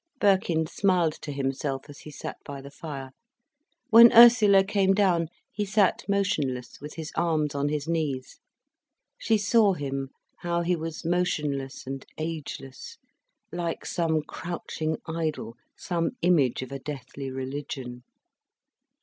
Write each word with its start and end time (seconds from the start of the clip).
Birkin 0.19 0.65
smiled 0.65 1.13
to 1.21 1.31
himself 1.31 1.87
as 1.87 1.99
he 1.99 2.09
sat 2.09 2.37
by 2.43 2.59
the 2.59 2.71
fire. 2.71 3.11
When 3.91 4.11
Ursula 4.13 4.63
came 4.63 4.95
down 4.95 5.27
he 5.51 5.63
sat 5.63 6.03
motionless, 6.09 6.79
with 6.81 6.95
his 6.95 7.11
arms 7.15 7.53
on 7.53 7.69
his 7.69 7.87
knees. 7.87 8.39
She 9.19 9.37
saw 9.37 9.73
him, 9.73 10.09
how 10.39 10.61
he 10.63 10.75
was 10.75 11.05
motionless 11.05 11.85
and 11.85 12.03
ageless, 12.17 12.97
like 13.51 13.85
some 13.85 14.23
crouching 14.23 14.97
idol, 15.05 15.53
some 15.77 16.13
image 16.23 16.63
of 16.63 16.71
a 16.71 16.79
deathly 16.79 17.29
religion. 17.29 18.01